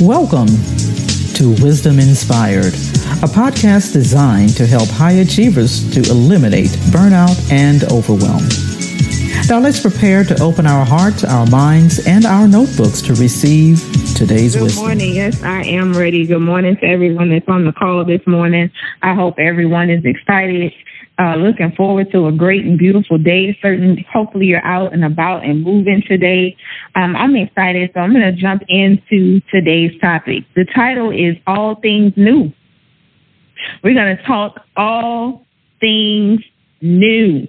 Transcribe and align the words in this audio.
Welcome 0.00 0.46
to 1.36 1.54
Wisdom 1.62 1.98
Inspired, 1.98 2.72
a 3.22 3.28
podcast 3.28 3.92
designed 3.92 4.56
to 4.56 4.66
help 4.66 4.88
high 4.88 5.20
achievers 5.20 5.92
to 5.92 6.00
eliminate 6.10 6.70
burnout 6.88 7.36
and 7.52 7.84
overwhelm. 7.92 8.42
Now 9.50 9.58
let's 9.60 9.78
prepare 9.78 10.24
to 10.24 10.42
open 10.42 10.66
our 10.66 10.86
hearts, 10.86 11.22
our 11.22 11.44
minds, 11.48 12.06
and 12.06 12.24
our 12.24 12.48
notebooks 12.48 13.02
to 13.02 13.14
receive 13.14 13.80
today's 14.16 14.56
wisdom. 14.56 14.60
Good 14.60 14.62
wisdom. 14.62 14.84
morning. 14.84 15.14
Yes, 15.14 15.42
I 15.42 15.64
am 15.64 15.92
ready. 15.92 16.26
Good 16.26 16.40
morning 16.40 16.76
to 16.76 16.86
everyone 16.86 17.28
that's 17.28 17.48
on 17.48 17.66
the 17.66 17.72
call 17.72 18.02
this 18.06 18.26
morning. 18.26 18.70
I 19.02 19.12
hope 19.12 19.38
everyone 19.38 19.90
is 19.90 20.02
excited. 20.06 20.72
Uh, 21.20 21.36
looking 21.36 21.70
forward 21.76 22.10
to 22.10 22.28
a 22.28 22.32
great 22.32 22.64
and 22.64 22.78
beautiful 22.78 23.18
day. 23.18 23.56
Certain, 23.60 24.02
hopefully 24.10 24.46
you're 24.46 24.64
out 24.64 24.94
and 24.94 25.04
about 25.04 25.44
and 25.44 25.62
moving 25.62 26.02
today. 26.08 26.56
Um, 26.94 27.14
I'm 27.14 27.36
excited, 27.36 27.90
so 27.92 28.00
I'm 28.00 28.14
going 28.14 28.34
to 28.34 28.40
jump 28.40 28.62
into 28.68 29.42
today's 29.52 29.92
topic. 30.00 30.44
The 30.56 30.64
title 30.74 31.10
is 31.10 31.36
All 31.46 31.74
Things 31.74 32.14
New. 32.16 32.50
We're 33.84 33.92
going 33.92 34.16
to 34.16 34.22
talk 34.22 34.64
all 34.76 35.44
things 35.78 36.40
new. 36.80 37.46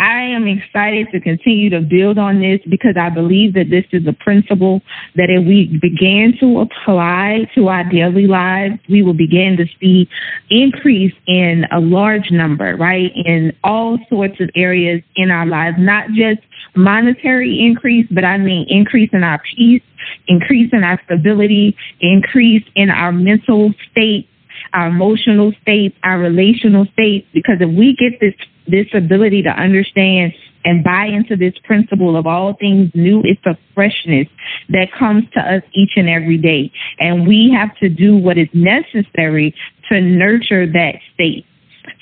I 0.00 0.22
am 0.22 0.46
excited 0.48 1.08
to 1.12 1.20
continue 1.20 1.68
to 1.68 1.82
build 1.82 2.16
on 2.16 2.40
this 2.40 2.60
because 2.70 2.96
I 2.98 3.10
believe 3.10 3.52
that 3.52 3.68
this 3.68 3.84
is 3.92 4.06
a 4.06 4.14
principle 4.14 4.80
that 5.16 5.28
if 5.28 5.46
we 5.46 5.78
began 5.78 6.32
to 6.40 6.60
apply 6.60 7.50
to 7.54 7.68
our 7.68 7.84
daily 7.84 8.26
lives, 8.26 8.78
we 8.88 9.02
will 9.02 9.12
begin 9.12 9.58
to 9.58 9.66
see 9.78 10.08
increase 10.48 11.12
in 11.26 11.66
a 11.70 11.80
large 11.80 12.30
number, 12.30 12.76
right? 12.76 13.12
In 13.14 13.52
all 13.62 13.98
sorts 14.08 14.40
of 14.40 14.48
areas 14.54 15.02
in 15.16 15.30
our 15.30 15.44
lives, 15.44 15.76
not 15.78 16.08
just 16.12 16.40
monetary 16.74 17.60
increase, 17.60 18.06
but 18.10 18.24
I 18.24 18.38
mean 18.38 18.66
increase 18.70 19.10
in 19.12 19.22
our 19.22 19.42
peace, 19.54 19.82
increase 20.28 20.70
in 20.72 20.82
our 20.82 20.98
stability, 21.04 21.76
increase 22.00 22.64
in 22.74 22.88
our 22.88 23.12
mental 23.12 23.74
state, 23.90 24.30
our 24.72 24.88
emotional 24.88 25.52
states, 25.60 25.94
our 26.04 26.18
relational 26.18 26.86
states, 26.94 27.26
because 27.34 27.58
if 27.60 27.68
we 27.68 27.94
get 27.94 28.18
this 28.18 28.34
this 28.66 28.86
ability 28.94 29.42
to 29.42 29.50
understand 29.50 30.34
and 30.64 30.84
buy 30.84 31.06
into 31.06 31.36
this 31.36 31.54
principle 31.64 32.16
of 32.16 32.26
all 32.26 32.54
things 32.54 32.90
new, 32.94 33.22
it's 33.24 33.44
a 33.46 33.56
freshness 33.74 34.28
that 34.68 34.92
comes 34.92 35.24
to 35.32 35.40
us 35.40 35.62
each 35.74 35.92
and 35.96 36.08
every 36.08 36.36
day. 36.36 36.70
And 36.98 37.26
we 37.26 37.50
have 37.50 37.74
to 37.78 37.88
do 37.88 38.16
what 38.16 38.36
is 38.36 38.48
necessary 38.52 39.54
to 39.88 40.00
nurture 40.00 40.66
that 40.66 40.96
state. 41.14 41.46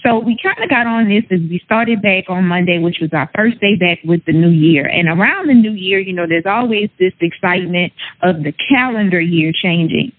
So 0.04 0.18
we 0.18 0.36
kind 0.42 0.62
of 0.62 0.68
got 0.68 0.86
on 0.86 1.08
this 1.08 1.24
as 1.30 1.40
we 1.40 1.60
started 1.64 2.02
back 2.02 2.24
on 2.28 2.44
Monday, 2.44 2.78
which 2.78 2.98
was 3.00 3.10
our 3.12 3.30
first 3.34 3.60
day 3.60 3.76
back 3.76 3.98
with 4.04 4.24
the 4.26 4.32
new 4.32 4.50
year. 4.50 4.86
And 4.86 5.08
around 5.08 5.48
the 5.48 5.54
new 5.54 5.72
year, 5.72 5.98
you 5.98 6.12
know, 6.12 6.26
there's 6.26 6.46
always 6.46 6.90
this 6.98 7.12
excitement 7.20 7.92
of 8.22 8.42
the 8.42 8.52
calendar 8.68 9.20
year 9.20 9.52
changing. 9.52 10.12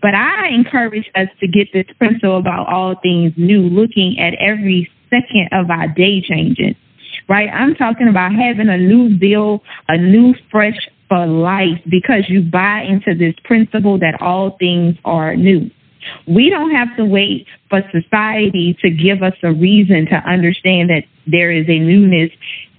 But 0.00 0.14
I 0.14 0.48
encourage 0.48 1.10
us 1.14 1.28
to 1.40 1.48
get 1.48 1.72
this 1.72 1.86
principle 1.98 2.38
about 2.38 2.68
all 2.68 2.94
things 3.02 3.32
new, 3.36 3.62
looking 3.62 4.18
at 4.18 4.34
every 4.34 4.90
second 5.14 5.48
of 5.52 5.70
our 5.70 5.88
day 5.88 6.20
changing. 6.20 6.76
Right? 7.28 7.48
I'm 7.48 7.74
talking 7.74 8.08
about 8.08 8.34
having 8.34 8.68
a 8.68 8.76
new 8.76 9.18
zeal, 9.18 9.62
a 9.88 9.96
new 9.96 10.34
fresh 10.50 10.76
for 11.08 11.26
life 11.26 11.80
because 11.88 12.24
you 12.28 12.42
buy 12.42 12.82
into 12.82 13.14
this 13.14 13.34
principle 13.44 13.98
that 13.98 14.20
all 14.20 14.56
things 14.58 14.96
are 15.04 15.36
new. 15.36 15.70
We 16.26 16.50
don't 16.50 16.70
have 16.72 16.94
to 16.96 17.04
wait 17.04 17.46
for 17.70 17.82
society 17.90 18.76
to 18.82 18.90
give 18.90 19.22
us 19.22 19.34
a 19.42 19.52
reason 19.52 20.06
to 20.06 20.16
understand 20.16 20.90
that 20.90 21.04
there 21.26 21.50
is 21.50 21.64
a 21.68 21.78
newness, 21.78 22.30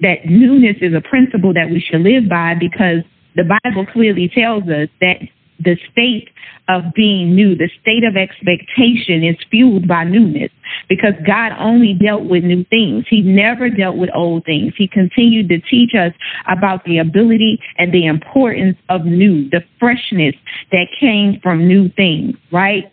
that 0.02 0.25
newness 0.25 0.77
is 0.81 0.94
a 0.94 1.02
principle 1.02 1.53
that 1.53 1.70
we 1.70 1.80
should 1.80 2.02
live 2.02 2.30
by 2.30 2.53
because 2.53 2.99
the 3.36 3.44
Bible 3.64 3.86
clearly 3.86 4.30
tells 4.30 4.64
us 4.64 4.89
that 5.02 5.17
the 5.59 5.78
state 5.92 6.30
of 6.67 6.94
being 6.94 7.36
new, 7.36 7.56
the 7.56 7.70
state 7.81 8.03
of 8.03 8.17
expectation 8.17 9.23
is 9.23 9.36
fueled 9.50 9.88
by 9.88 10.03
newness 10.03 10.52
because 10.89 11.14
God 11.26 11.54
only 11.60 11.93
dealt 11.93 12.23
with 12.23 12.43
new 12.43 12.64
things. 12.66 13.05
He 13.08 13.21
never 13.21 13.70
dealt 13.70 13.98
with 13.98 14.10
old 14.14 14.45
things. 14.45 14.73
He 14.76 14.88
continued 14.88 15.49
to 15.49 15.60
teach 15.60 15.93
us 15.93 16.14
about 16.48 16.83
the 16.86 16.98
ability 16.98 17.60
and 17.77 17.93
the 17.93 18.05
importance 18.05 18.77
of 18.89 19.05
new, 19.05 19.49
the 19.49 19.64
freshness 19.80 20.36
that 20.71 20.88
came 20.99 21.39
from 21.42 21.67
new 21.67 21.89
things, 21.89 22.36
right? 22.52 22.92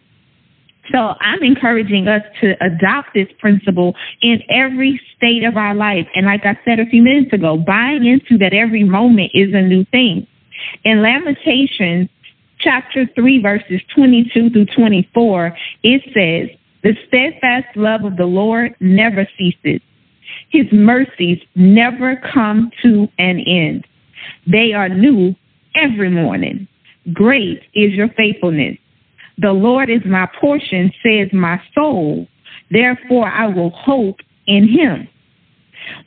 So 0.91 1.15
I'm 1.21 1.43
encouraging 1.43 2.09
us 2.09 2.23
to 2.41 2.55
adopt 2.63 3.15
this 3.15 3.29
principle 3.39 3.95
in 4.21 4.43
every 4.51 5.01
state 5.17 5.45
of 5.45 5.57
our 5.57 5.75
life. 5.75 6.07
And 6.15 6.27
like 6.27 6.45
I 6.45 6.59
said 6.65 6.81
a 6.81 6.87
few 6.87 7.03
minutes 7.03 7.33
ago, 7.33 7.57
buying 7.57 8.05
into 8.05 8.37
that 8.39 8.53
every 8.53 8.85
moment 8.85 9.31
is 9.33 9.55
a 9.55 9.63
new 9.63 9.85
thing. 9.87 10.27
In 10.85 11.03
Lamentations, 11.03 12.09
chapter 12.63 13.07
3, 13.15 13.43
verses 13.43 13.81
22 13.95 14.51
through 14.51 14.67
24, 14.67 15.57
it 15.83 16.03
says, 16.15 16.57
The 16.83 16.97
steadfast 17.09 17.77
love 17.77 18.05
of 18.05 18.17
the 18.17 18.27
Lord 18.27 18.75
never 18.81 19.29
ceases. 19.39 19.81
His 20.49 20.67
mercies 20.73 21.39
never 21.55 22.17
come 22.17 22.71
to 22.83 23.09
an 23.19 23.41
end. 23.41 23.87
They 24.47 24.73
are 24.73 24.89
new 24.89 25.35
every 25.75 26.11
morning. 26.11 26.69
Great 27.13 27.63
is 27.75 27.93
your 27.93 28.09
faithfulness. 28.11 28.79
The 29.39 29.53
Lord 29.53 29.91
is 29.91 30.03
my 30.05 30.29
portion, 30.41 30.93
says 31.03 31.29
my 31.33 31.61
soul. 31.75 32.29
Therefore, 32.71 33.29
I 33.29 33.47
will 33.47 33.71
hope 33.71 34.21
in 34.47 34.69
him. 34.69 35.09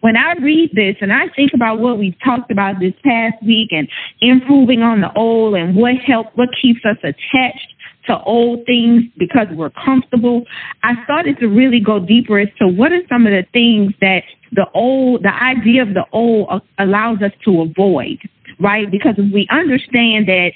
When 0.02 0.18
I 0.18 0.34
read 0.34 0.72
this 0.74 0.96
and 1.02 1.12
I 1.14 1.30
think 1.36 1.52
about 1.54 1.80
what 1.80 1.98
we've 1.98 2.18
talked 2.24 2.52
about 2.52 2.80
this 2.80 2.94
past 3.04 3.42
week 3.44 3.70
and 3.72 3.88
improving 4.22 4.82
on 4.82 5.02
the 5.02 5.14
old 5.16 5.56
and 5.56 5.76
what 5.76 5.96
help, 5.96 6.28
what 6.36 6.50
keeps 6.62 6.82
us 6.86 6.98
attached 7.04 7.74
to 8.08 8.22
old 8.24 8.66
things 8.66 9.04
because 9.18 9.48
we're 9.52 9.72
comfortable, 9.72 10.44
I 10.84 10.94
started 11.04 11.40
to 11.40 11.48
really 11.48 11.80
go 11.80 12.00
deeper 12.00 12.40
as 12.40 12.50
to 12.60 12.68
what 12.68 12.92
are 12.92 13.02
some 13.10 13.26
of 13.26 13.32
the 13.32 13.46
things 13.52 13.94
that 14.02 14.24
the 14.52 14.68
old, 14.74 15.24
the 15.24 15.34
idea 15.34 15.82
of 15.82 15.94
the 15.94 16.06
old 16.12 16.62
allows 16.78 17.22
us 17.22 17.32
to 17.46 17.62
avoid, 17.62 18.20
right? 18.60 18.90
Because 18.90 19.16
we 19.18 19.48
understand 19.50 20.28
that 20.28 20.52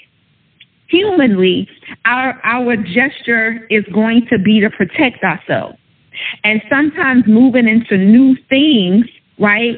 humanly, 0.88 1.68
our 2.06 2.40
our 2.44 2.76
gesture 2.76 3.68
is 3.70 3.84
going 3.94 4.28
to 4.32 4.38
be 4.38 4.60
to 4.60 4.70
protect 4.70 5.24
ourselves. 5.24 5.78
And 6.44 6.62
sometimes 6.70 7.24
moving 7.28 7.68
into 7.68 7.98
new 7.98 8.36
things, 8.50 9.06
right? 9.40 9.76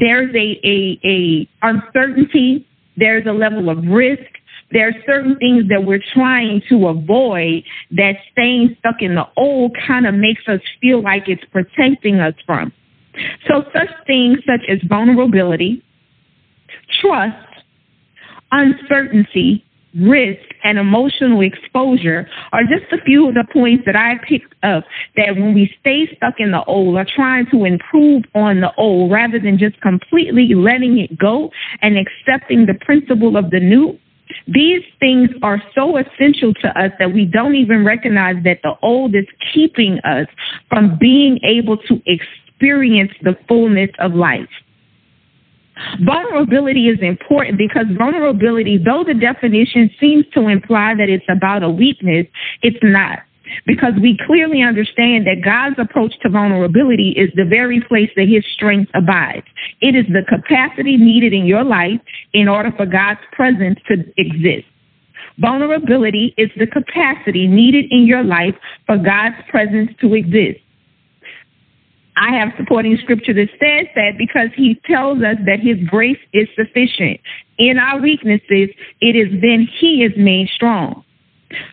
There's 0.00 0.34
a, 0.34 0.60
a, 0.64 1.00
a 1.04 1.48
uncertainty. 1.62 2.66
There's 2.96 3.26
a 3.26 3.32
level 3.32 3.70
of 3.70 3.84
risk. 3.84 4.22
There 4.72 4.88
are 4.88 4.94
certain 5.06 5.36
things 5.38 5.68
that 5.68 5.84
we're 5.84 6.02
trying 6.12 6.60
to 6.68 6.88
avoid 6.88 7.62
that 7.92 8.16
staying 8.32 8.76
stuck 8.80 8.96
in 9.00 9.14
the 9.14 9.26
old 9.36 9.76
kind 9.86 10.06
of 10.06 10.14
makes 10.14 10.42
us 10.48 10.60
feel 10.80 11.02
like 11.02 11.28
it's 11.28 11.44
protecting 11.52 12.18
us 12.18 12.34
from. 12.44 12.72
So 13.48 13.64
such 13.72 13.88
things 14.06 14.38
such 14.46 14.62
as 14.68 14.78
vulnerability, 14.88 15.82
trust, 17.00 17.36
uncertainty, 18.50 19.64
risk, 20.00 20.42
and 20.64 20.78
emotional 20.78 21.40
exposure 21.40 22.28
are 22.52 22.62
just 22.62 22.92
a 22.92 23.02
few 23.04 23.28
of 23.28 23.34
the 23.34 23.44
points 23.52 23.84
that 23.86 23.96
I 23.96 24.14
picked 24.26 24.54
up 24.62 24.84
that 25.16 25.36
when 25.36 25.54
we 25.54 25.74
stay 25.80 26.08
stuck 26.16 26.34
in 26.38 26.50
the 26.50 26.64
old 26.64 26.96
or 26.96 27.04
trying 27.04 27.46
to 27.50 27.64
improve 27.64 28.24
on 28.34 28.60
the 28.60 28.72
old 28.76 29.10
rather 29.10 29.38
than 29.38 29.58
just 29.58 29.80
completely 29.80 30.54
letting 30.54 30.98
it 30.98 31.18
go 31.18 31.50
and 31.82 31.96
accepting 31.96 32.66
the 32.66 32.74
principle 32.74 33.36
of 33.36 33.50
the 33.50 33.60
new, 33.60 33.98
these 34.48 34.82
things 34.98 35.30
are 35.42 35.62
so 35.74 35.96
essential 35.96 36.52
to 36.54 36.68
us 36.78 36.90
that 36.98 37.12
we 37.12 37.24
don't 37.24 37.54
even 37.54 37.84
recognize 37.84 38.36
that 38.44 38.60
the 38.62 38.72
old 38.82 39.14
is 39.14 39.26
keeping 39.52 39.98
us 40.00 40.26
from 40.68 40.98
being 40.98 41.38
able 41.44 41.76
to 41.76 42.02
experience 42.06 43.12
the 43.22 43.36
fullness 43.48 43.90
of 43.98 44.14
life. 44.14 44.48
Vulnerability 46.00 46.88
is 46.88 46.98
important 47.00 47.58
because 47.58 47.86
vulnerability, 47.98 48.78
though 48.78 49.04
the 49.04 49.14
definition 49.14 49.90
seems 50.00 50.24
to 50.34 50.48
imply 50.48 50.94
that 50.94 51.08
it's 51.08 51.26
about 51.28 51.62
a 51.62 51.70
weakness, 51.70 52.26
it's 52.62 52.78
not. 52.82 53.20
Because 53.64 53.92
we 54.00 54.18
clearly 54.26 54.62
understand 54.62 55.26
that 55.26 55.42
God's 55.44 55.76
approach 55.78 56.14
to 56.22 56.28
vulnerability 56.28 57.10
is 57.10 57.30
the 57.36 57.44
very 57.44 57.80
place 57.80 58.10
that 58.16 58.26
his 58.26 58.44
strength 58.54 58.90
abides. 58.92 59.46
It 59.80 59.94
is 59.94 60.04
the 60.06 60.24
capacity 60.28 60.96
needed 60.96 61.32
in 61.32 61.46
your 61.46 61.62
life 61.62 62.00
in 62.32 62.48
order 62.48 62.72
for 62.76 62.86
God's 62.86 63.20
presence 63.32 63.78
to 63.86 64.04
exist. 64.16 64.66
Vulnerability 65.38 66.34
is 66.36 66.50
the 66.56 66.66
capacity 66.66 67.46
needed 67.46 67.84
in 67.90 68.06
your 68.06 68.24
life 68.24 68.54
for 68.86 68.96
God's 68.96 69.36
presence 69.48 69.90
to 70.00 70.14
exist. 70.14 70.60
I 72.16 72.34
have 72.34 72.52
supporting 72.56 72.96
scripture 73.02 73.34
that 73.34 73.48
says 73.60 73.86
that 73.94 74.16
because 74.16 74.48
he 74.56 74.80
tells 74.86 75.18
us 75.18 75.36
that 75.44 75.60
his 75.60 75.76
grace 75.86 76.18
is 76.32 76.48
sufficient. 76.56 77.20
In 77.58 77.78
our 77.78 78.00
weaknesses, 78.00 78.70
it 79.00 79.16
is 79.16 79.28
then 79.42 79.68
he 79.78 80.02
is 80.02 80.12
made 80.16 80.48
strong. 80.48 81.04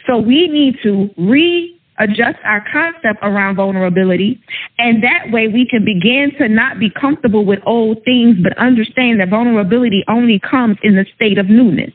So 0.05 0.17
we 0.17 0.47
need 0.47 0.77
to 0.83 1.09
readjust 1.17 2.39
our 2.43 2.63
concept 2.71 3.19
around 3.21 3.55
vulnerability, 3.55 4.41
and 4.77 5.01
that 5.01 5.31
way 5.31 5.47
we 5.47 5.65
can 5.65 5.85
begin 5.85 6.31
to 6.37 6.49
not 6.49 6.77
be 6.77 6.89
comfortable 6.89 7.45
with 7.45 7.59
old 7.65 8.03
things, 8.03 8.37
but 8.43 8.57
understand 8.57 9.21
that 9.21 9.29
vulnerability 9.29 10.03
only 10.09 10.39
comes 10.39 10.77
in 10.83 10.95
the 10.95 11.05
state 11.15 11.37
of 11.37 11.49
newness. 11.49 11.93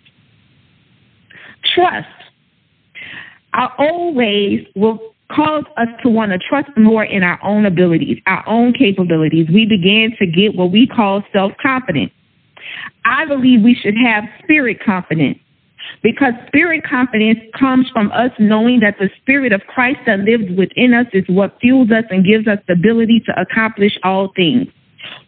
Trust 1.74 2.08
Our 3.52 3.72
old 3.78 4.16
ways 4.16 4.66
will 4.74 5.14
cause 5.32 5.64
us 5.76 5.88
to 6.02 6.08
want 6.08 6.32
to 6.32 6.38
trust 6.38 6.70
more 6.76 7.04
in 7.04 7.22
our 7.22 7.38
own 7.42 7.66
abilities, 7.66 8.18
our 8.26 8.46
own 8.48 8.72
capabilities. 8.72 9.46
We 9.52 9.66
begin 9.66 10.14
to 10.18 10.26
get 10.26 10.54
what 10.54 10.70
we 10.70 10.86
call 10.86 11.22
self 11.32 11.52
confidence. 11.60 12.12
I 13.04 13.24
believe 13.26 13.62
we 13.62 13.74
should 13.74 13.94
have 14.04 14.24
spirit 14.42 14.78
confidence 14.84 15.38
because 16.02 16.34
spirit 16.46 16.84
confidence 16.84 17.38
comes 17.58 17.88
from 17.90 18.10
us 18.12 18.30
knowing 18.38 18.80
that 18.80 18.96
the 18.98 19.08
spirit 19.20 19.52
of 19.52 19.62
Christ 19.62 20.00
that 20.06 20.20
lives 20.20 20.44
within 20.56 20.94
us 20.94 21.06
is 21.12 21.24
what 21.28 21.58
fuels 21.60 21.90
us 21.90 22.04
and 22.10 22.24
gives 22.24 22.46
us 22.46 22.58
the 22.66 22.74
ability 22.74 23.22
to 23.26 23.40
accomplish 23.40 23.98
all 24.02 24.32
things. 24.34 24.68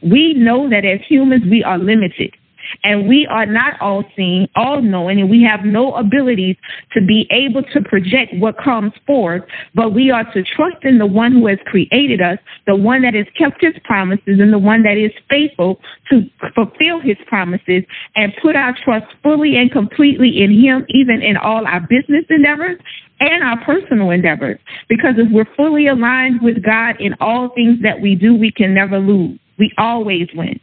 We 0.03 0.35
know 0.35 0.69
that 0.69 0.85
as 0.85 1.01
humans, 1.09 1.45
we 1.49 1.65
are 1.65 1.79
limited 1.79 2.35
and 2.85 3.09
we 3.09 3.27
are 3.27 3.47
not 3.47 3.81
all 3.81 4.05
seeing, 4.17 4.49
all 4.57 4.83
knowing, 4.83 5.21
and 5.21 5.31
we 5.31 5.43
have 5.43 5.65
no 5.65 5.95
abilities 5.95 6.57
to 6.93 7.01
be 7.01 7.27
able 7.31 7.63
to 7.63 7.81
project 7.83 8.35
what 8.35 8.57
comes 8.59 8.93
forth, 9.07 9.43
but 9.75 9.95
we 9.95 10.11
are 10.11 10.25
to 10.33 10.43
trust 10.43 10.85
in 10.85 10.99
the 10.99 11.07
one 11.07 11.33
who 11.33 11.47
has 11.47 11.59
created 11.67 12.21
us, 12.21 12.39
the 12.67 12.77
one 12.77 13.03
that 13.03 13.15
has 13.15 13.27
kept 13.37 13.63
his 13.63 13.75
promises, 13.85 14.41
and 14.41 14.53
the 14.53 14.59
one 14.59 14.83
that 14.83 14.97
is 14.97 15.13
faithful 15.29 15.81
to 16.11 16.23
fulfill 16.55 17.01
his 17.01 17.17
promises 17.27 17.85
and 18.17 18.33
put 18.43 18.57
our 18.57 18.77
trust 18.85 19.07
fully 19.23 19.57
and 19.57 19.71
completely 19.71 20.43
in 20.43 20.51
him, 20.51 20.85
even 20.89 21.23
in 21.23 21.37
all 21.37 21.67
our 21.67 21.81
business 21.81 22.25
endeavors 22.31 22.79
and 23.21 23.45
our 23.45 23.63
personal 23.65 24.11
endeavors. 24.11 24.59
Because 24.89 25.15
if 25.19 25.31
we're 25.31 25.49
fully 25.57 25.87
aligned 25.87 26.43
with 26.43 26.63
God 26.65 27.01
in 27.01 27.15
all 27.21 27.51
things 27.51 27.83
that 27.83 28.01
we 28.01 28.15
do, 28.15 28.35
we 28.35 28.51
can 28.51 28.75
never 28.75 28.99
lose. 28.99 29.39
We 29.59 29.73
always 29.79 30.29
win. 30.35 30.59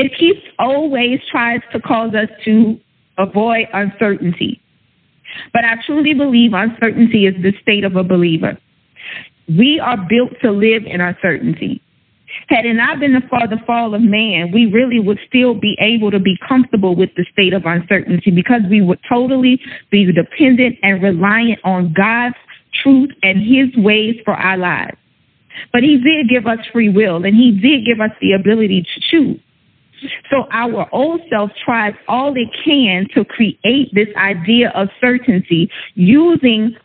It 0.00 0.16
keeps 0.18 0.40
always 0.58 1.20
tries 1.30 1.60
to 1.72 1.80
cause 1.80 2.14
us 2.14 2.30
to 2.46 2.80
avoid 3.18 3.66
uncertainty. 3.74 4.58
But 5.52 5.66
I 5.66 5.74
truly 5.84 6.14
believe 6.14 6.54
uncertainty 6.54 7.26
is 7.26 7.34
the 7.42 7.52
state 7.60 7.84
of 7.84 7.96
a 7.96 8.02
believer. 8.02 8.56
We 9.46 9.78
are 9.78 9.98
built 10.08 10.30
to 10.40 10.52
live 10.52 10.86
in 10.86 11.02
uncertainty. 11.02 11.82
Had 12.48 12.64
it 12.64 12.74
not 12.74 12.98
been 12.98 13.20
for 13.28 13.46
the 13.46 13.58
fall 13.66 13.94
of 13.94 14.00
man, 14.00 14.52
we 14.52 14.64
really 14.64 15.00
would 15.00 15.18
still 15.28 15.52
be 15.52 15.76
able 15.78 16.10
to 16.12 16.18
be 16.18 16.38
comfortable 16.48 16.96
with 16.96 17.10
the 17.16 17.26
state 17.30 17.52
of 17.52 17.66
uncertainty 17.66 18.30
because 18.30 18.62
we 18.70 18.80
would 18.80 19.00
totally 19.06 19.60
be 19.90 20.10
dependent 20.10 20.78
and 20.82 21.02
reliant 21.02 21.60
on 21.62 21.92
God's 21.92 22.36
truth 22.82 23.10
and 23.22 23.38
his 23.38 23.68
ways 23.76 24.16
for 24.24 24.32
our 24.32 24.56
lives. 24.56 24.96
But 25.74 25.82
he 25.82 25.98
did 25.98 26.30
give 26.30 26.46
us 26.46 26.64
free 26.72 26.88
will 26.88 27.22
and 27.22 27.36
he 27.36 27.50
did 27.50 27.84
give 27.84 28.00
us 28.00 28.16
the 28.22 28.32
ability 28.32 28.86
to 28.94 29.00
choose. 29.10 29.40
So 30.30 30.46
our 30.50 30.88
old 30.92 31.20
self 31.30 31.50
tries 31.64 31.94
all 32.08 32.34
it 32.36 32.48
can 32.64 33.06
to 33.14 33.24
create 33.24 33.92
this 33.92 34.08
idea 34.16 34.70
of 34.74 34.88
certainty 35.00 35.70
using 35.94 36.76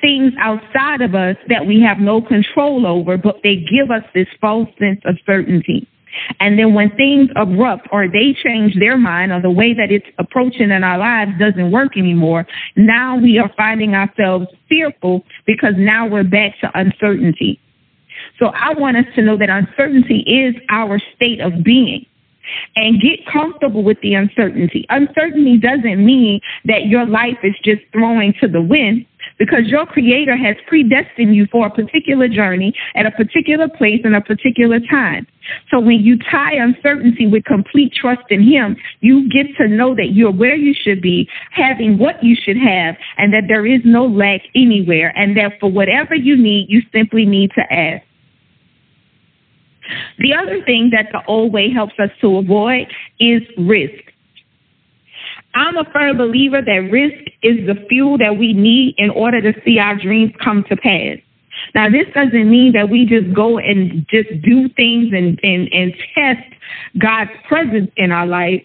things 0.00 0.32
outside 0.38 1.00
of 1.00 1.14
us 1.14 1.36
that 1.48 1.66
we 1.66 1.80
have 1.82 1.98
no 1.98 2.20
control 2.20 2.86
over, 2.86 3.16
but 3.16 3.40
they 3.42 3.56
give 3.56 3.90
us 3.90 4.04
this 4.14 4.28
false 4.40 4.68
sense 4.78 5.00
of 5.04 5.16
certainty. 5.24 5.88
And 6.40 6.58
then 6.58 6.72
when 6.74 6.90
things 6.96 7.28
erupt 7.36 7.88
or 7.92 8.08
they 8.08 8.34
change 8.42 8.78
their 8.78 8.96
mind 8.96 9.32
or 9.32 9.40
the 9.40 9.50
way 9.50 9.74
that 9.74 9.90
it's 9.90 10.06
approaching 10.18 10.70
in 10.70 10.82
our 10.82 10.98
lives 10.98 11.32
doesn't 11.38 11.70
work 11.70 11.96
anymore, 11.96 12.46
now 12.76 13.18
we 13.18 13.38
are 13.38 13.50
finding 13.56 13.94
ourselves 13.94 14.46
fearful 14.68 15.24
because 15.46 15.74
now 15.76 16.06
we're 16.06 16.24
back 16.24 16.58
to 16.60 16.70
uncertainty. 16.74 17.60
So 18.38 18.46
I 18.46 18.72
want 18.74 18.96
us 18.96 19.06
to 19.16 19.22
know 19.22 19.36
that 19.36 19.50
uncertainty 19.50 20.20
is 20.20 20.54
our 20.70 20.98
state 21.14 21.40
of 21.40 21.62
being 21.62 22.06
and 22.74 23.00
get 23.00 23.26
comfortable 23.30 23.82
with 23.82 24.00
the 24.02 24.14
uncertainty. 24.14 24.86
Uncertainty 24.90 25.58
doesn't 25.58 26.04
mean 26.04 26.40
that 26.64 26.86
your 26.86 27.06
life 27.06 27.38
is 27.42 27.54
just 27.64 27.82
throwing 27.92 28.34
to 28.40 28.48
the 28.48 28.62
wind 28.62 29.06
because 29.38 29.66
your 29.66 29.86
creator 29.86 30.36
has 30.36 30.56
predestined 30.66 31.34
you 31.34 31.46
for 31.50 31.66
a 31.66 31.70
particular 31.70 32.28
journey 32.28 32.74
at 32.94 33.06
a 33.06 33.10
particular 33.10 33.68
place 33.68 34.00
and 34.04 34.14
a 34.14 34.20
particular 34.20 34.80
time. 34.80 35.26
So 35.70 35.78
when 35.78 36.00
you 36.00 36.18
tie 36.18 36.54
uncertainty 36.54 37.26
with 37.26 37.44
complete 37.44 37.92
trust 37.92 38.22
in 38.30 38.42
him, 38.42 38.76
you 39.00 39.28
get 39.28 39.46
to 39.58 39.68
know 39.68 39.94
that 39.94 40.12
you're 40.12 40.32
where 40.32 40.56
you 40.56 40.74
should 40.74 41.00
be, 41.00 41.28
having 41.50 41.98
what 41.98 42.22
you 42.22 42.36
should 42.40 42.56
have, 42.56 42.96
and 43.16 43.32
that 43.32 43.44
there 43.48 43.66
is 43.66 43.80
no 43.84 44.06
lack 44.06 44.40
anywhere, 44.54 45.12
and 45.16 45.36
that 45.36 45.52
for 45.60 45.70
whatever 45.70 46.14
you 46.14 46.36
need, 46.36 46.66
you 46.68 46.82
simply 46.92 47.24
need 47.24 47.50
to 47.54 47.72
ask. 47.72 48.02
The 50.18 50.34
other 50.34 50.62
thing 50.64 50.90
that 50.90 51.08
the 51.12 51.24
old 51.26 51.52
way 51.52 51.70
helps 51.70 51.94
us 51.98 52.10
to 52.20 52.38
avoid 52.38 52.86
is 53.20 53.42
risk. 53.58 54.02
I'm 55.54 55.76
a 55.76 55.84
firm 55.90 56.18
believer 56.18 56.60
that 56.60 56.90
risk 56.92 57.30
is 57.42 57.66
the 57.66 57.76
fuel 57.88 58.18
that 58.18 58.36
we 58.36 58.52
need 58.52 58.94
in 58.98 59.10
order 59.10 59.40
to 59.40 59.58
see 59.64 59.78
our 59.78 59.96
dreams 59.96 60.32
come 60.42 60.64
to 60.68 60.76
pass. 60.76 61.18
Now, 61.74 61.88
this 61.88 62.06
doesn't 62.14 62.50
mean 62.50 62.72
that 62.72 62.90
we 62.90 63.06
just 63.06 63.32
go 63.34 63.58
and 63.58 64.06
just 64.08 64.28
do 64.42 64.68
things 64.70 65.12
and, 65.14 65.40
and, 65.42 65.72
and 65.72 65.94
test 66.14 66.46
God's 66.98 67.30
presence 67.48 67.90
in 67.96 68.12
our 68.12 68.26
life. 68.26 68.62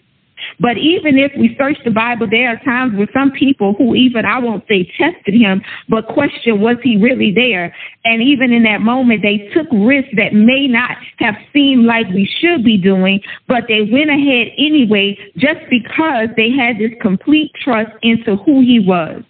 But 0.60 0.78
even 0.78 1.18
if 1.18 1.32
we 1.38 1.56
search 1.58 1.78
the 1.84 1.90
Bible, 1.90 2.26
there 2.30 2.48
are 2.48 2.60
times 2.64 2.94
where 2.96 3.08
some 3.12 3.30
people 3.32 3.74
who 3.76 3.94
even, 3.94 4.24
I 4.24 4.38
won't 4.38 4.64
say 4.68 4.90
tested 4.98 5.34
him, 5.34 5.62
but 5.88 6.08
question, 6.08 6.60
was 6.60 6.76
he 6.82 6.96
really 6.96 7.32
there? 7.32 7.74
And 8.04 8.22
even 8.22 8.52
in 8.52 8.62
that 8.64 8.80
moment, 8.80 9.22
they 9.22 9.50
took 9.54 9.66
risks 9.72 10.12
that 10.16 10.34
may 10.34 10.66
not 10.66 10.96
have 11.18 11.34
seemed 11.52 11.84
like 11.84 12.08
we 12.08 12.28
should 12.40 12.64
be 12.64 12.76
doing, 12.76 13.20
but 13.48 13.64
they 13.68 13.82
went 13.82 14.10
ahead 14.10 14.48
anyway 14.58 15.18
just 15.36 15.60
because 15.70 16.28
they 16.36 16.50
had 16.50 16.78
this 16.78 16.92
complete 17.00 17.52
trust 17.62 17.92
into 18.02 18.36
who 18.36 18.60
he 18.60 18.80
was. 18.80 19.22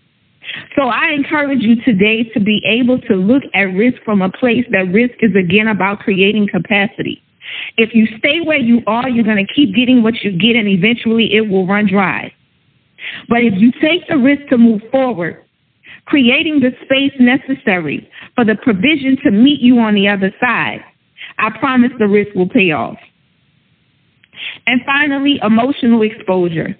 So 0.76 0.88
I 0.88 1.12
encourage 1.12 1.62
you 1.62 1.76
today 1.82 2.24
to 2.34 2.40
be 2.40 2.62
able 2.66 3.00
to 3.02 3.14
look 3.14 3.42
at 3.54 3.74
risk 3.74 4.02
from 4.04 4.22
a 4.22 4.30
place 4.30 4.64
that 4.70 4.92
risk 4.92 5.14
is 5.20 5.34
again 5.36 5.68
about 5.68 6.00
creating 6.00 6.48
capacity. 6.48 7.22
If 7.76 7.94
you 7.94 8.06
stay 8.18 8.40
where 8.40 8.58
you 8.58 8.82
are, 8.86 9.08
you're 9.08 9.24
going 9.24 9.44
to 9.44 9.52
keep 9.52 9.74
getting 9.74 10.02
what 10.02 10.22
you 10.22 10.32
get, 10.32 10.56
and 10.56 10.68
eventually 10.68 11.34
it 11.34 11.48
will 11.48 11.66
run 11.66 11.86
dry. 11.86 12.32
But 13.28 13.42
if 13.42 13.54
you 13.56 13.72
take 13.80 14.06
the 14.08 14.16
risk 14.18 14.48
to 14.50 14.58
move 14.58 14.82
forward, 14.90 15.44
creating 16.06 16.60
the 16.60 16.72
space 16.84 17.12
necessary 17.18 18.08
for 18.34 18.44
the 18.44 18.56
provision 18.56 19.16
to 19.24 19.30
meet 19.30 19.60
you 19.60 19.78
on 19.78 19.94
the 19.94 20.08
other 20.08 20.32
side, 20.40 20.84
I 21.38 21.50
promise 21.58 21.90
the 21.98 22.08
risk 22.08 22.34
will 22.34 22.48
pay 22.48 22.70
off. 22.72 22.98
And 24.66 24.80
finally, 24.84 25.40
emotional 25.42 26.02
exposure. 26.02 26.76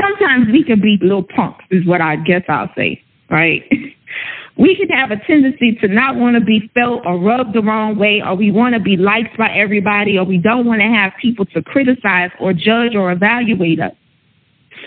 Sometimes 0.00 0.46
we 0.50 0.64
can 0.64 0.80
be 0.80 0.98
little 1.00 1.22
punks, 1.22 1.64
is 1.70 1.86
what 1.86 2.00
I 2.00 2.16
guess 2.16 2.42
I'll 2.48 2.70
say, 2.76 3.02
right? 3.30 3.62
we 4.56 4.76
can 4.76 4.88
have 4.88 5.10
a 5.10 5.16
tendency 5.26 5.74
to 5.80 5.88
not 5.88 6.16
want 6.16 6.36
to 6.36 6.40
be 6.44 6.70
felt 6.74 7.06
or 7.06 7.18
rubbed 7.18 7.54
the 7.54 7.62
wrong 7.62 7.98
way, 7.98 8.22
or 8.22 8.34
we 8.34 8.50
want 8.50 8.74
to 8.74 8.80
be 8.80 8.96
liked 8.96 9.36
by 9.38 9.48
everybody, 9.48 10.18
or 10.18 10.24
we 10.24 10.38
don't 10.38 10.66
want 10.66 10.80
to 10.80 10.86
have 10.86 11.12
people 11.20 11.46
to 11.46 11.62
criticize 11.62 12.30
or 12.38 12.52
judge 12.52 12.94
or 12.94 13.10
evaluate 13.10 13.80
us. 13.80 13.92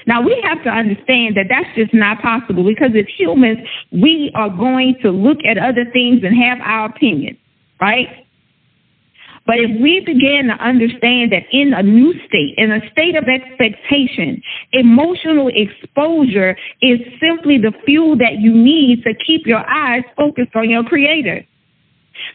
Now, 0.07 0.21
we 0.21 0.39
have 0.43 0.63
to 0.63 0.69
understand 0.69 1.35
that 1.37 1.47
that's 1.49 1.73
just 1.75 1.93
not 1.93 2.21
possible 2.21 2.63
because 2.63 2.91
as 2.95 3.05
humans, 3.17 3.59
we 3.91 4.31
are 4.35 4.49
going 4.49 4.97
to 5.01 5.09
look 5.09 5.39
at 5.47 5.57
other 5.57 5.85
things 5.91 6.21
and 6.23 6.35
have 6.37 6.59
our 6.61 6.85
opinion, 6.85 7.37
right? 7.81 8.24
But 9.45 9.57
if 9.59 9.79
we 9.79 9.99
begin 9.99 10.47
to 10.47 10.53
understand 10.53 11.31
that 11.31 11.43
in 11.51 11.73
a 11.73 11.83
new 11.83 12.13
state, 12.27 12.55
in 12.57 12.71
a 12.71 12.81
state 12.91 13.15
of 13.15 13.25
expectation, 13.25 14.41
emotional 14.71 15.51
exposure 15.53 16.57
is 16.81 16.99
simply 17.19 17.59
the 17.59 17.71
fuel 17.85 18.17
that 18.17 18.39
you 18.39 18.53
need 18.53 19.03
to 19.03 19.13
keep 19.13 19.45
your 19.45 19.63
eyes 19.69 20.03
focused 20.17 20.55
on 20.55 20.69
your 20.69 20.83
creator. 20.83 21.45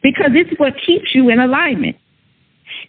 Because 0.03 0.31
it's 0.35 0.59
what 0.61 0.75
keeps 0.87 1.15
you 1.15 1.31
in 1.31 1.41
alignment. 1.41 1.97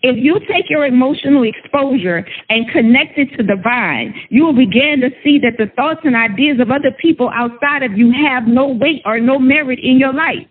If 0.04 0.18
you 0.18 0.40
take 0.48 0.70
your 0.70 0.86
emotional 0.86 1.44
exposure 1.44 2.26
and 2.50 2.70
connect 2.70 3.18
it 3.18 3.36
to 3.38 3.44
the 3.44 3.56
vine, 3.56 4.14
you 4.30 4.46
will 4.46 4.54
begin 4.56 5.02
to 5.02 5.10
see 5.24 5.40
that 5.40 5.58
the 5.58 5.72
thoughts 5.76 6.02
and 6.04 6.16
ideas 6.16 6.60
of 6.60 6.70
other 6.70 6.92
people 6.92 7.32
outside 7.34 7.84
of 7.84 7.98
you 7.98 8.12
have 8.12 8.48
no 8.48 8.68
weight 8.68 9.02
or 9.06 9.20
no 9.20 9.40
merit 9.40 9.80
in 9.80 9.98
your 9.98 10.14
life. 10.14 10.46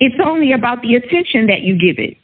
It's 0.00 0.16
only 0.24 0.52
about 0.52 0.82
the 0.82 0.94
attention 0.94 1.46
that 1.46 1.62
you 1.62 1.78
give 1.78 1.98
it. 1.98 2.16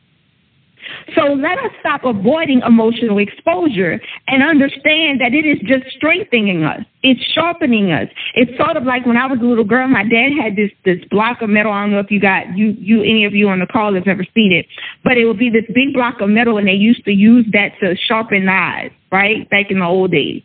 So 1.14 1.32
let 1.32 1.58
us 1.58 1.72
stop 1.80 2.04
avoiding 2.04 2.62
emotional 2.66 3.18
exposure 3.18 4.00
and 4.28 4.42
understand 4.42 5.20
that 5.20 5.34
it 5.34 5.46
is 5.46 5.58
just 5.66 5.84
strengthening 5.96 6.64
us. 6.64 6.80
It's 7.02 7.20
sharpening 7.32 7.92
us. 7.92 8.08
It's 8.34 8.56
sort 8.56 8.76
of 8.76 8.84
like 8.84 9.06
when 9.06 9.16
I 9.16 9.26
was 9.26 9.38
a 9.40 9.44
little 9.44 9.64
girl, 9.64 9.88
my 9.88 10.04
dad 10.04 10.30
had 10.40 10.56
this 10.56 10.70
this 10.84 11.04
block 11.10 11.42
of 11.42 11.48
metal. 11.48 11.72
I 11.72 11.82
don't 11.82 11.92
know 11.92 12.00
if 12.00 12.10
you 12.10 12.20
got 12.20 12.56
you 12.56 12.74
you 12.78 13.02
any 13.02 13.24
of 13.24 13.34
you 13.34 13.48
on 13.48 13.60
the 13.60 13.66
call 13.66 13.94
have 13.94 14.06
ever 14.06 14.24
seen 14.34 14.52
it, 14.52 14.66
but 15.04 15.16
it 15.16 15.24
would 15.24 15.38
be 15.38 15.50
this 15.50 15.64
big 15.74 15.94
block 15.94 16.20
of 16.20 16.28
metal, 16.28 16.58
and 16.58 16.68
they 16.68 16.74
used 16.74 17.04
to 17.04 17.12
use 17.12 17.46
that 17.52 17.72
to 17.80 17.96
sharpen 17.96 18.44
knives, 18.44 18.94
right? 19.10 19.48
Back 19.50 19.70
in 19.70 19.78
the 19.78 19.86
old 19.86 20.12
days. 20.12 20.42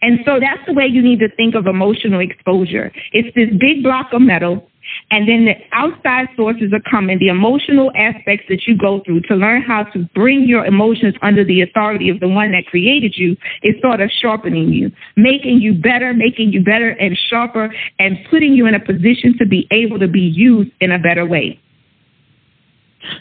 And 0.00 0.20
so 0.24 0.40
that's 0.40 0.64
the 0.66 0.72
way 0.72 0.86
you 0.86 1.02
need 1.02 1.20
to 1.20 1.28
think 1.36 1.54
of 1.54 1.66
emotional 1.66 2.20
exposure. 2.20 2.92
It's 3.12 3.34
this 3.34 3.48
big 3.58 3.82
block 3.82 4.12
of 4.12 4.20
metal 4.20 4.68
And 5.10 5.28
then 5.28 5.44
the 5.44 5.54
outside 5.72 6.28
sources 6.36 6.72
are 6.72 6.90
coming, 6.90 7.18
the 7.18 7.28
emotional 7.28 7.92
aspects 7.94 8.46
that 8.48 8.66
you 8.66 8.76
go 8.76 9.02
through 9.04 9.20
to 9.22 9.34
learn 9.34 9.62
how 9.62 9.84
to 9.84 10.08
bring 10.14 10.48
your 10.48 10.64
emotions 10.64 11.14
under 11.22 11.44
the 11.44 11.60
authority 11.60 12.08
of 12.08 12.20
the 12.20 12.28
one 12.28 12.52
that 12.52 12.66
created 12.66 13.14
you 13.16 13.36
is 13.62 13.74
sort 13.82 14.00
of 14.00 14.10
sharpening 14.10 14.72
you, 14.72 14.90
making 15.16 15.60
you 15.60 15.74
better, 15.74 16.14
making 16.14 16.52
you 16.52 16.62
better 16.62 16.90
and 16.90 17.18
sharper, 17.28 17.74
and 17.98 18.18
putting 18.30 18.54
you 18.54 18.66
in 18.66 18.74
a 18.74 18.80
position 18.80 19.36
to 19.38 19.46
be 19.46 19.66
able 19.70 19.98
to 19.98 20.08
be 20.08 20.20
used 20.20 20.70
in 20.80 20.92
a 20.92 20.98
better 20.98 21.26
way. 21.26 21.60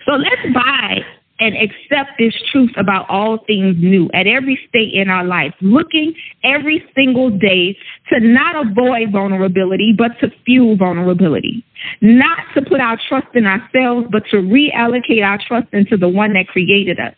So 0.05 0.13
let's 0.13 0.53
buy 0.53 0.99
and 1.41 1.55
accept 1.55 2.11
this 2.19 2.35
truth 2.51 2.69
about 2.77 3.09
all 3.09 3.39
things 3.47 3.75
new 3.79 4.09
at 4.13 4.27
every 4.27 4.59
state 4.69 4.93
in 4.93 5.09
our 5.09 5.25
life, 5.25 5.53
looking 5.59 6.13
every 6.43 6.85
single 6.95 7.31
day 7.31 7.75
to 8.09 8.19
not 8.19 8.55
avoid 8.55 9.11
vulnerability, 9.11 9.91
but 9.97 10.11
to 10.19 10.31
fuel 10.45 10.77
vulnerability. 10.77 11.65
Not 11.99 12.37
to 12.53 12.61
put 12.61 12.79
our 12.79 12.97
trust 13.09 13.27
in 13.33 13.47
ourselves, 13.47 14.07
but 14.11 14.23
to 14.29 14.37
reallocate 14.37 15.25
our 15.25 15.39
trust 15.45 15.67
into 15.73 15.97
the 15.97 16.07
one 16.07 16.33
that 16.33 16.47
created 16.47 16.99
us. 16.99 17.15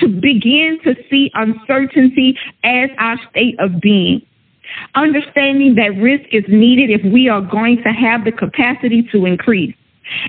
To 0.00 0.08
begin 0.08 0.78
to 0.84 0.94
see 1.10 1.30
uncertainty 1.32 2.38
as 2.64 2.90
our 2.98 3.16
state 3.30 3.58
of 3.58 3.80
being. 3.80 4.20
Understanding 4.94 5.74
that 5.76 5.96
risk 5.96 6.28
is 6.32 6.44
needed 6.48 6.90
if 6.90 7.00
we 7.10 7.30
are 7.30 7.40
going 7.40 7.78
to 7.82 7.88
have 7.88 8.26
the 8.26 8.32
capacity 8.32 9.08
to 9.10 9.24
increase 9.24 9.74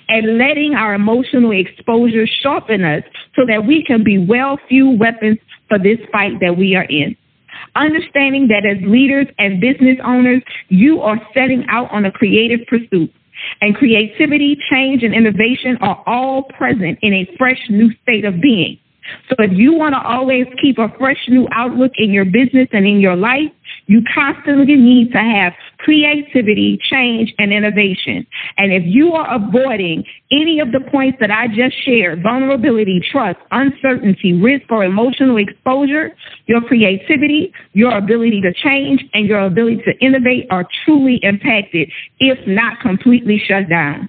and 0.08 0.38
letting 0.38 0.74
our 0.76 0.94
emotional 0.94 1.52
exposure 1.52 2.26
sharpen 2.28 2.84
us 2.84 3.04
so 3.36 3.46
that 3.48 3.66
we 3.66 3.84
can 3.84 4.04
be 4.04 4.18
well 4.18 4.60
fueled 4.68 5.00
weapons 5.00 5.38
for 5.68 5.78
this 5.78 6.00
fight 6.12 6.40
that 6.42 6.58
we 6.58 6.76
are 6.76 6.86
in. 6.86 7.16
Understanding 7.76 8.48
that 8.48 8.66
as 8.66 8.78
leaders 8.88 9.28
and 9.38 9.62
business 9.62 9.98
owners, 10.04 10.42
you 10.70 11.02
are 11.02 11.20
setting 11.34 11.66
out 11.70 11.92
on 11.92 12.06
a 12.06 12.12
creative 12.12 12.66
pursuit. 12.68 13.14
And 13.62 13.76
creativity, 13.76 14.58
change, 14.70 15.02
and 15.04 15.14
innovation 15.14 15.78
are 15.82 16.04
all 16.06 16.44
present 16.44 17.00
in 17.02 17.14
a 17.14 17.30
fresh 17.38 17.62
new 17.70 17.92
state 18.04 18.26
of 18.26 18.42
being. 18.42 18.78
So 19.30 19.36
if 19.40 19.52
you 19.54 19.74
want 19.74 19.94
to 19.94 20.02
always 20.02 20.46
keep 20.62 20.78
a 20.78 20.90
fresh 20.98 21.18
new 21.28 21.48
outlook 21.52 21.94
in 21.98 22.12
your 22.12 22.26
business 22.26 22.68
and 22.72 22.86
in 22.86 23.00
your 23.00 23.16
life, 23.16 23.52
you 23.90 24.04
constantly 24.14 24.76
need 24.76 25.12
to 25.12 25.18
have 25.18 25.54
creativity, 25.80 26.80
change, 26.92 27.34
and 27.40 27.52
innovation. 27.52 28.26
And 28.58 28.72
if 28.72 28.84
you 28.86 29.14
are 29.14 29.34
avoiding 29.34 30.04
any 30.32 30.60
of 30.60 30.72
the 30.72 30.80
points 30.80 31.18
that 31.20 31.32
I 31.32 31.48
just 31.48 31.76
shared, 31.84 32.22
vulnerability, 32.22 33.02
trust, 33.12 33.40
uncertainty, 33.50 34.34
risk, 34.34 34.70
or 34.70 34.84
emotional 34.84 35.38
exposure, 35.38 36.16
your 36.46 36.62
creativity, 36.62 37.52
your 37.74 37.98
ability 37.98 38.42
to 38.42 38.54
change, 38.54 39.04
and 39.16 39.26
your 39.26 39.40
ability 39.40 39.82
to 39.86 39.98
innovate 40.06 40.46
are 40.52 40.68
truly 40.86 41.20
impacted, 41.24 41.92
if 42.20 42.38
not 42.46 42.80
completely 42.82 43.42
shut 43.44 43.68
down. 43.70 44.08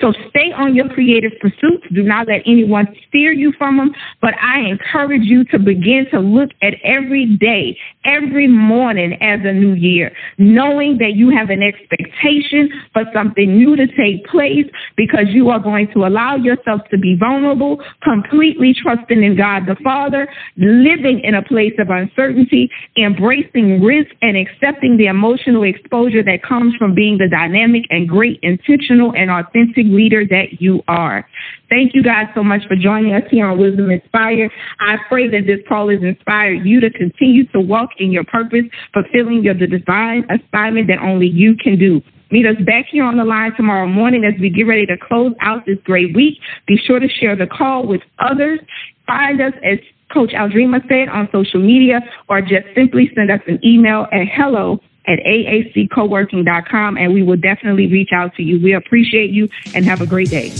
So 0.00 0.12
stay 0.30 0.52
on 0.52 0.74
your 0.74 0.88
creative 0.88 1.32
pursuits. 1.40 1.86
Do 1.92 2.02
not 2.02 2.28
let 2.28 2.42
anyone 2.46 2.86
steer 3.08 3.32
you 3.32 3.52
from 3.58 3.78
them. 3.78 3.90
But 4.20 4.34
I 4.40 4.60
encourage 4.60 5.24
you 5.24 5.44
to 5.46 5.58
begin 5.58 6.06
to 6.12 6.20
look 6.20 6.50
at 6.62 6.74
every 6.84 7.36
day, 7.36 7.76
every 8.04 8.46
morning 8.46 9.14
as 9.20 9.40
a 9.44 9.52
new 9.52 9.74
year, 9.74 10.12
knowing 10.38 10.98
that 10.98 11.14
you 11.14 11.30
have 11.30 11.50
an 11.50 11.62
expectation 11.62 12.70
for 12.92 13.04
something 13.12 13.56
new 13.56 13.76
to 13.76 13.86
take 13.86 14.24
place 14.26 14.66
because 14.96 15.26
you 15.28 15.50
are 15.50 15.58
going 15.58 15.88
to 15.94 16.06
allow 16.06 16.36
yourself 16.36 16.82
to 16.90 16.98
be 16.98 17.16
vulnerable, 17.18 17.82
completely 18.02 18.74
trusting 18.74 19.22
in 19.22 19.36
God 19.36 19.64
the 19.66 19.76
Father, 19.82 20.28
living 20.56 21.20
in 21.24 21.34
a 21.34 21.42
place 21.42 21.74
of 21.78 21.90
uncertainty, 21.90 22.70
embracing 22.96 23.82
risk, 23.82 24.10
and 24.22 24.36
accepting 24.36 24.96
the 24.96 25.06
emotional 25.06 25.64
exposure 25.64 26.22
that 26.22 26.42
comes 26.42 26.74
from 26.76 26.94
being 26.94 27.18
the 27.18 27.28
dynamic 27.28 27.84
and 27.90 28.08
great, 28.08 28.38
intentional, 28.42 29.12
and 29.14 29.30
authentic 29.30 29.87
leader 29.88 30.24
that 30.26 30.60
you 30.60 30.82
are. 30.88 31.26
Thank 31.68 31.94
you 31.94 32.02
guys 32.02 32.26
so 32.34 32.42
much 32.42 32.62
for 32.66 32.76
joining 32.76 33.12
us 33.14 33.22
here 33.30 33.46
on 33.46 33.58
Wisdom 33.58 33.90
Inspired. 33.90 34.50
I 34.80 34.96
pray 35.08 35.28
that 35.28 35.46
this 35.46 35.60
call 35.68 35.90
has 35.90 36.02
inspired 36.02 36.64
you 36.64 36.80
to 36.80 36.90
continue 36.90 37.46
to 37.48 37.60
walk 37.60 37.90
in 37.98 38.10
your 38.10 38.24
purpose, 38.24 38.64
fulfilling 38.92 39.42
your 39.42 39.54
divine 39.54 40.26
assignment 40.30 40.88
that 40.88 40.98
only 41.00 41.26
you 41.26 41.56
can 41.56 41.78
do. 41.78 42.00
Meet 42.30 42.46
us 42.46 42.56
back 42.66 42.86
here 42.90 43.04
on 43.04 43.16
the 43.16 43.24
line 43.24 43.54
tomorrow 43.56 43.86
morning 43.86 44.24
as 44.24 44.38
we 44.38 44.50
get 44.50 44.64
ready 44.64 44.84
to 44.86 44.96
close 44.98 45.32
out 45.40 45.64
this 45.66 45.78
great 45.84 46.14
week. 46.14 46.38
Be 46.66 46.76
sure 46.76 47.00
to 47.00 47.08
share 47.08 47.34
the 47.36 47.46
call 47.46 47.86
with 47.86 48.02
others. 48.18 48.60
Find 49.06 49.40
us 49.40 49.54
as 49.64 49.78
Coach 50.12 50.32
Aldrima 50.32 50.86
said 50.88 51.08
on 51.08 51.28
social 51.32 51.60
media 51.60 52.00
or 52.28 52.40
just 52.40 52.66
simply 52.74 53.10
send 53.14 53.30
us 53.30 53.40
an 53.46 53.58
email 53.64 54.06
at 54.12 54.26
hello 54.28 54.80
at 55.08 55.18
aaccoworking.com, 55.20 56.98
and 56.98 57.14
we 57.14 57.22
will 57.22 57.36
definitely 57.36 57.86
reach 57.88 58.12
out 58.12 58.34
to 58.36 58.42
you. 58.42 58.60
We 58.62 58.74
appreciate 58.74 59.30
you 59.30 59.48
and 59.74 59.84
have 59.84 60.00
a 60.00 60.06
great 60.06 60.30
day. 60.30 60.52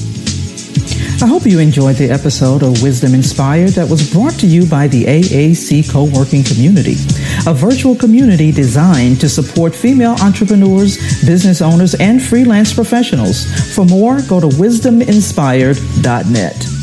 I 1.21 1.27
hope 1.27 1.47
you 1.47 1.59
enjoyed 1.59 1.97
the 1.97 2.11
episode 2.11 2.63
of 2.63 2.81
Wisdom 2.81 3.13
Inspired 3.13 3.71
that 3.71 3.91
was 3.91 4.09
brought 4.13 4.35
to 4.35 4.47
you 4.47 4.67
by 4.67 4.87
the 4.87 5.05
AAC 5.05 5.91
Co-working 5.91 6.45
Community, 6.45 6.95
a 7.45 7.53
virtual 7.53 7.97
community 7.97 8.53
designed 8.53 9.21
to 9.21 9.29
support 9.29 9.75
female 9.75 10.15
entrepreneurs, 10.23 10.97
business 11.27 11.61
owners, 11.61 11.97
and 11.97 12.23
freelance 12.23 12.73
professionals. 12.73 13.47
For 13.75 13.85
more, 13.85 14.21
go 14.29 14.39
to 14.39 14.47
wisdominspired.net. 14.47 16.78